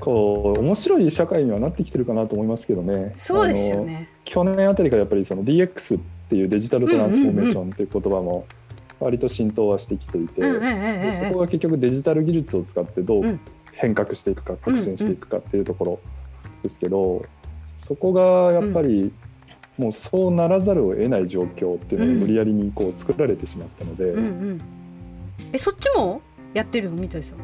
[0.00, 3.12] 構面白い社会にはなってきてるかなと思いますけどね。
[3.16, 4.08] そうですよね。
[4.24, 8.46] 去年あたりからやっぱりその DX っていうデジタルトランスフォーメーションっていう言葉も
[8.98, 13.40] 割と浸透はしてきていて、そこが結局デジタル技術を使ってどう
[13.72, 16.00] 変革していくか、革新していくかっていうところ
[16.62, 17.24] ですけど、
[17.78, 19.12] そこがやっぱり、
[19.78, 24.60] もうそうならざるを得ない状況っていうのが無理やりにこう作られてしまったので、うんうん、
[25.54, 26.20] えそっちも
[26.52, 26.96] やってるの？
[26.98, 27.38] 三谷さん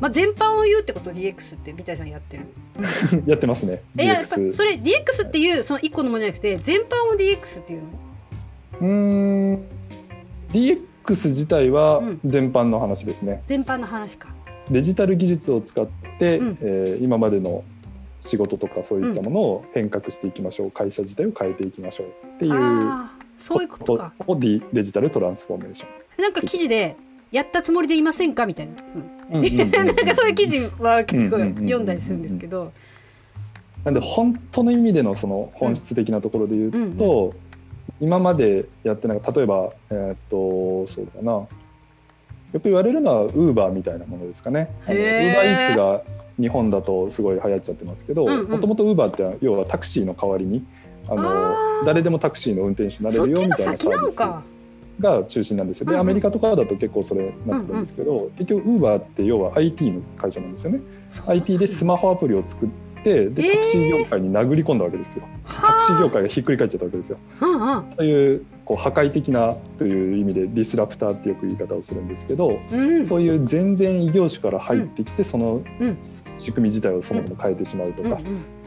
[0.00, 2.46] まあ、全般を言うってこと DX って三谷さんやってる？
[3.26, 3.82] やってますね。
[3.98, 7.88] えやっぱそれ DX っていうその一個のものじゃなくて全般を DX っていうの
[8.80, 9.64] うん
[10.52, 14.34] DX 自体は全般の話ですね、うん、全般の話か。
[14.70, 15.86] デジタル技術を使っ
[16.18, 17.64] て、うん、えー、今までの
[18.20, 22.06] 仕事とかそういったものを変革していきましょう、うん、会社自体を変えていきましょう
[22.36, 22.52] っていう
[23.36, 24.12] そういうことか。
[24.26, 26.22] をデジタルトランスフォーメーション。
[26.22, 26.96] なんか記事で
[27.30, 28.46] やったつもりでいませんか？
[28.46, 32.72] みたいな、なんかそういう記事は結構読んだりするんですけど。
[33.84, 37.34] なんで本当の意味でのその本質的なところで言うと、
[38.00, 41.32] 今までやってない例えばえっとそうだな。
[41.32, 44.74] よく言われるのはウーバーみたいなものですかね。
[44.86, 46.02] ウーバーイーツが
[46.38, 50.64] 日本だとすごい流行っちゃってますけどもともとウーバーって要はタクシーの代わりに
[51.08, 53.86] あの誰でもタクシーの運転手になれるよみたいなサービス
[55.00, 60.80] が中心なんですよで、アメリカとかだと結構それなってるんですけど、うんうん、結局ウーバーって要は IT の会社なんですよね。
[61.26, 65.22] IT でスマホアプリを作ってでタクシー業界に殴り込んだわけですよ。
[65.24, 67.18] えー、タクシー業界がひっくり返っちゃったわけですよ。
[67.40, 75.62] うんうん、そういうこう破壊的なという意味でディスラプターってよく言い方をするんですけど、うん、そういう全然異業種から入ってきて、その
[76.04, 78.18] 仕組み自体をそもそも変えてしまうとか。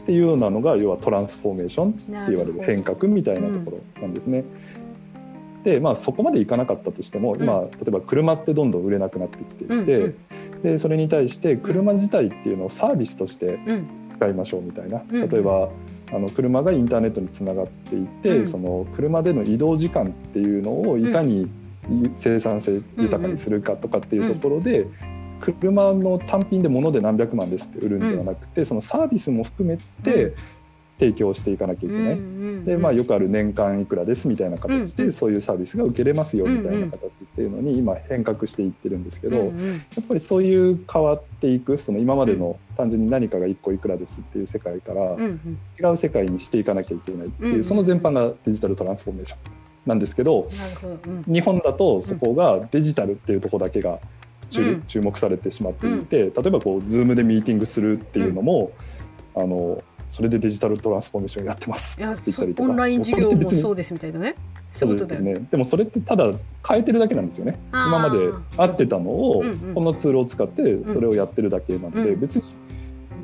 [0.04, 4.44] っていうようなのが要はトランスフォーメーションって言われる変革みたいなところなんですね。
[5.64, 10.16] で、まあ、そこまでいかなかったとしても今、例えば車ってどんどん売れなくなってきていて、うん
[10.54, 13.58] うん、でそれに対して車自体っていうのをサービスとして
[14.10, 15.70] 使いましょうみたいな、うん、例えば
[16.12, 21.48] あの車がインターネットにつながっていて、うん、その車での移動時間っていうのをいかに
[22.14, 24.86] 生産性豊かにするかとかっていうところで、
[25.40, 30.34] 車の単品で物で何百万ですって売るんではなくて、そのサービスも含めて、
[30.98, 39.50] 提供していかなきゃいけない、でまあ、よくある年間いくらですみたいな形でそういうサービスが受けれますよみたいな形っていうのに今変革していってるんですけど、や
[40.00, 45.16] っぱりそういう変わっていくその今までの単純に何かが1個いくらですっていう世界から
[45.80, 49.38] 違う世界にしていかなきゃいけないっていうその全般がデジタルトランスフォーメーション
[49.86, 50.48] なんですけど
[51.26, 53.98] 日本だとそこがデジタルっていうとこだけが
[54.50, 58.72] 注目されてしまっていて例えばこう Zoom でミーティングするっていうのも
[59.34, 61.98] あのそれでデジタルトランスフォーメーションやってます。
[61.98, 62.14] いや
[62.58, 64.36] オンライン授業もそうですみたいなね。
[64.70, 66.32] そうですねでもそれってただ
[66.68, 67.58] 変えてるだけなんですよね。
[67.70, 68.18] 今まで
[68.56, 72.44] 会ってたのを、このツールを使ってそれをやってるだけなので、うん、別に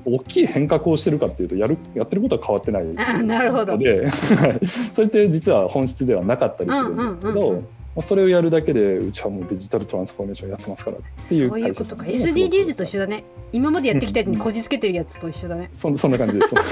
[0.04, 4.10] 大きい変革をしてるかっていうとやるやってることは変わってないので
[4.94, 7.62] それって実は本質ではなかったりするんですけど、
[8.00, 12.06] それをやるだけでうちはもうデジタルトランスフォーメーションやってますからっていうそういうことか。
[12.06, 13.24] SDGs と一緒だね。
[13.52, 16.54] 今までやってきたやつにこじつけてるやつと一緒だね、そ そんな感じです。
[16.54, 16.62] な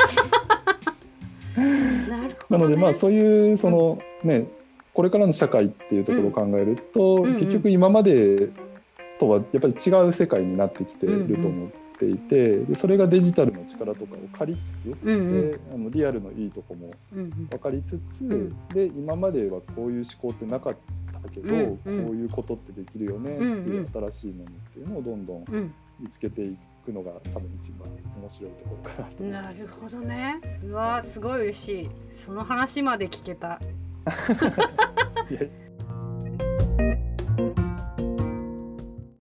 [2.29, 4.47] るほど、ね、なのでまあそういうそのね
[4.95, 8.49] これからの社会っていうところを考えると、うん、結局今まで
[9.19, 20.79] とはやっぱり違う世界になってきていると思っていてでそれがデジタルの力とかを借りつつ、うんうん、であのリアルのいいとこも分かりつつ、うんうん、で今まではこういう思考ってなかった
[21.19, 25.45] ったけど、こういうことってできるよねっていう新しいものっていうのをどんどん
[26.01, 27.89] 見つけていくのが多分一番
[28.21, 30.41] 面白いところかなとなるほどね。
[30.65, 31.91] うわすごい嬉しい。
[32.11, 33.61] その話まで聞けた